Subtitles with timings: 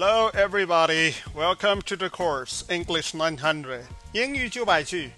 [0.00, 1.16] Hello, everybody.
[1.34, 3.82] Welcome to the course English 900.
[4.12, 5.10] 英语九百句，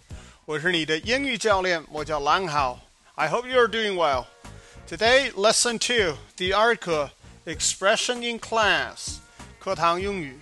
[0.47, 2.81] 我是你的英语教练，我叫狼嚎。
[3.15, 4.25] I hope you are doing well.
[4.89, 7.11] Today, lesson two, the 二课
[7.45, 9.19] Expression in class，
[9.59, 10.41] 课堂用语。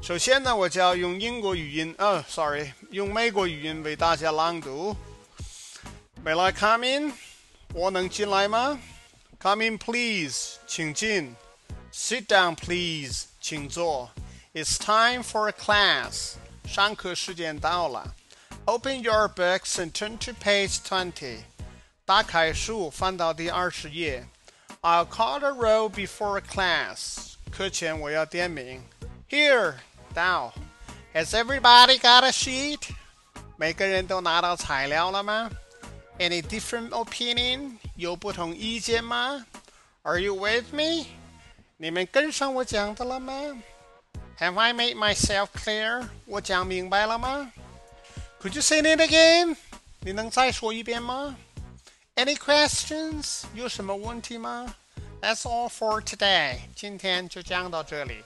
[0.00, 4.96] 首先呢，我将用英国语音，呃、oh,，sorry，用美国语音为大家朗读。
[6.24, 7.12] May I come in？
[7.74, 8.80] 我能进来吗
[9.42, 10.54] ？Come in, please.
[10.66, 11.36] 请进。
[11.92, 13.26] Sit down, please.
[13.43, 14.09] 请坐。
[14.53, 16.33] It's time for a class，
[16.65, 18.15] 上课时间到了。
[18.65, 21.39] Open your books and turn to page twenty，
[22.05, 24.27] 打开书，翻到第二十页。
[24.81, 28.83] I'll call the roll before class，课前我要点名。
[29.29, 29.75] Here,
[30.15, 30.53] now,
[31.13, 32.89] has everybody got a sheet？
[33.57, 35.49] 每个人都拿到材料了吗？
[36.17, 37.77] Any different opinion？
[37.95, 39.45] 有不同意见吗？
[40.03, 41.07] Are you with me？
[41.84, 43.34] 你们跟上我讲的了吗
[44.38, 46.08] ？Have I made myself clear？
[46.24, 47.52] 我讲明白了吗
[48.40, 49.54] ？Could you say it again？
[50.00, 51.36] 你能再说一遍吗
[52.16, 53.42] ？Any questions？
[53.52, 54.74] 有什么问题吗
[55.20, 56.60] ？That's all for today。
[56.74, 58.24] 今天就讲到这里。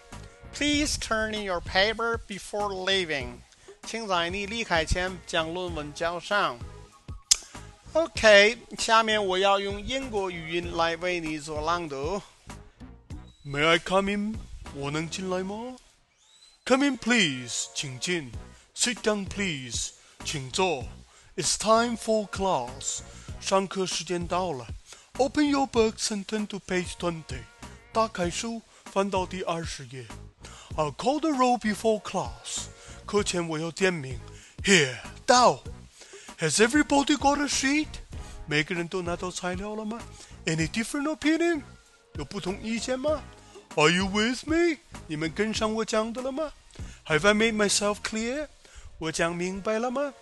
[0.54, 3.40] Please turn in your paper before leaving。
[3.82, 6.56] 请在你离开前将论文交上。
[7.94, 12.22] OK，下面我要用英国语音来为你做朗读。
[13.47, 14.39] May I come in？
[14.75, 15.75] 我能进来吗？
[16.65, 18.31] Come in, please，请进。
[18.75, 19.91] Sit down, please，
[20.23, 20.85] 请坐。
[21.35, 23.01] It's time for class，
[23.41, 24.67] 上课时间到了。
[25.17, 27.41] Open your books and turn to page twenty，
[27.91, 30.05] 打开书，翻到第二十页。
[30.75, 32.67] I'll call the roll before class，
[33.05, 34.19] 课前我要点名。
[34.63, 35.63] Here，到。
[36.39, 37.87] Has everybody got a sheet？
[38.47, 40.01] 每个人都拿到材料了吗？
[40.45, 41.61] Any different opinion？
[42.15, 43.21] 有不同意见吗
[43.74, 44.78] ？Are you with me？
[45.06, 46.52] 你们跟上我讲的了吗
[47.06, 48.48] ？Have I made myself clear？
[48.98, 50.14] 我讲明白了吗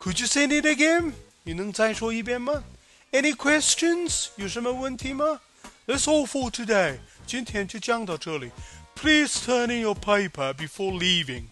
[0.00, 1.12] ？Could you say it again？
[1.44, 2.64] 你能再说一遍吗
[3.12, 4.28] ？Any questions？
[4.36, 5.40] 有什么问题吗
[5.86, 6.98] ？That's all for today。
[7.26, 8.50] 今天就讲到这里。
[8.96, 11.44] Please turn in your paper before leaving。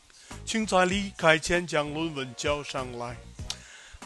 [0.44, 3.16] 请在离开前将论文交上来。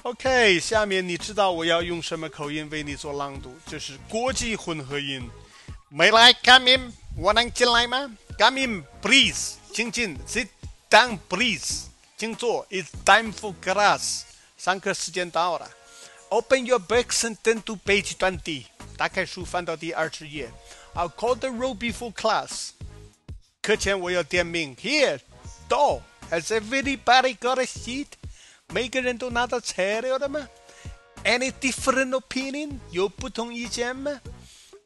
[0.03, 3.57] OK，下面你知道我要用什么口音为你做朗读？
[3.67, 5.29] 这是国际混合音。
[5.92, 6.94] May I come in？
[7.16, 8.16] 我能进来吗？
[8.38, 10.18] Come in, please，请进。
[10.28, 10.48] Sit
[10.90, 11.86] down, please，
[12.18, 12.68] 请坐。
[12.70, 14.24] It's time for class，
[14.58, 15.70] 上课时间到了。
[16.30, 18.66] Open your books and turn to page twenty，
[18.98, 20.52] 打开书翻到第二十页。
[20.96, 22.70] I'll call the roll before class，
[23.62, 24.76] 课前我要点名。
[24.76, 25.20] Here，
[25.68, 26.02] 到。
[26.32, 28.08] Has everybody got a seat？
[28.70, 30.48] 每个人都拿到材料了吗？
[31.24, 32.80] Any different opinion？
[32.90, 34.20] 有不同意见吗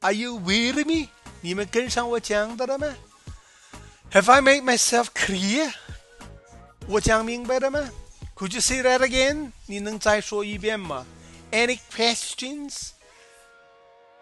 [0.01, 1.09] ？Are you with me？
[1.41, 2.88] 你们跟上我讲的了吗？
[4.11, 5.73] Have I made myself clear？
[6.88, 7.89] 我讲明白了吗？
[8.35, 9.51] Could you say that again？
[9.66, 11.05] 你能再说一遍吗？
[11.51, 12.89] Any questions？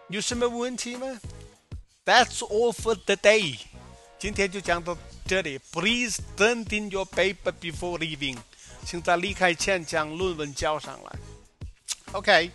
[0.08, 1.06] 有什么问题吗？
[2.04, 3.58] That's all for today。
[4.18, 4.96] 今天就讲到
[5.26, 5.58] 这里。
[5.72, 8.38] Please turn in your paper before leaving。
[8.84, 11.18] 请在离开前将论文交上来。
[12.12, 12.50] OK，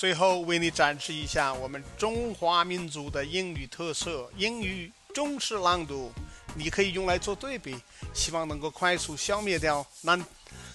[0.00, 6.10] 最后为你展示一下我们中华民族的英语特色——英语中式朗读。
[6.54, 7.76] 你可以用来做对比，
[8.14, 10.24] 希望能够快速消灭掉难，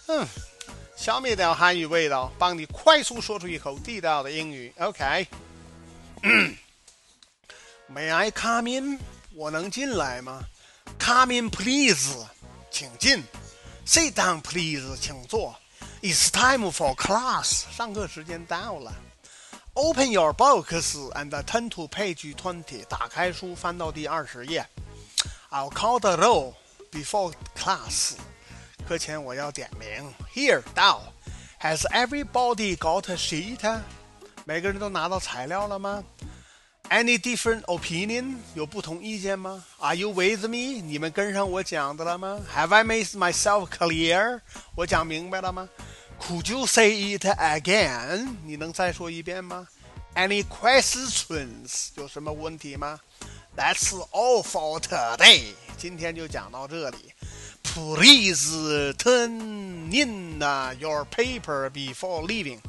[0.06, 0.28] 嗯，
[0.96, 4.72] 消灭掉汉语味道，帮你快速说出一口地道的英语。
[4.78, 5.34] OK，May
[8.14, 9.00] I come in？
[9.34, 10.44] 我能进来吗
[11.00, 12.28] ？Come in, please，
[12.70, 13.24] 请进。
[13.88, 15.56] Sit down, please，请坐。
[16.04, 18.94] It's time for class，上课时间到了。
[19.75, 24.67] Open your books and turn to page twenty，打开书翻到第二十页。
[25.51, 26.55] I'll call the roll
[26.91, 28.15] before class，
[28.87, 30.13] 课前我要点名。
[30.35, 31.13] Here，到。
[31.61, 33.81] Has everybody got a sheet？
[34.45, 36.03] 每个人都拿到材料了吗？
[36.89, 38.39] Any different opinion？
[38.55, 39.65] 有不同意见吗？
[39.79, 40.83] Are you with me？
[40.83, 42.41] 你们跟上我讲的了吗？
[42.53, 44.41] Have I made myself clear？
[44.75, 45.69] 我讲明白了吗
[46.20, 48.38] ？Could you say it again？
[48.46, 49.68] 你能再说一遍吗
[50.16, 51.90] ？Any questions？
[51.96, 53.00] 有什么问题吗
[53.56, 55.54] ？That's all for today。
[55.78, 57.14] 今天就讲到这里。
[57.64, 60.40] Please turn in
[60.80, 62.60] your paper before leaving。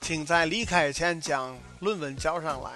[0.00, 2.72] 请在离开前将论文交上来。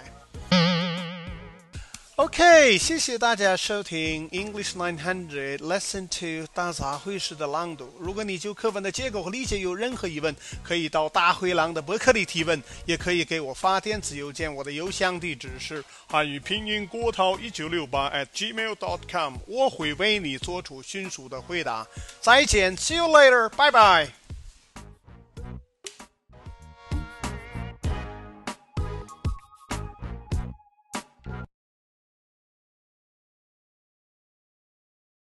[2.21, 7.91] OK，谢谢大家收听 English Nine Hundred Lesson to 大杂烩式的朗读。
[7.99, 14.55] 如果你就课文的结构和理解有任何疑问，可以到大灰狼的博客里提问，也可以给我发电子邮件。
[14.55, 21.87] 我的邮箱地址是汉语拼音郭涛一九六八 at gmail dot com 我会为你做出迅速的回答。
[22.21, 24.20] 再见，See you later，拜拜。